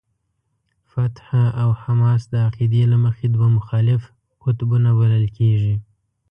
[0.91, 1.25] فتح
[1.61, 4.01] او حماس د عقیدې له مخې دوه مخالف
[4.43, 5.75] قطبونه بلل کېږي.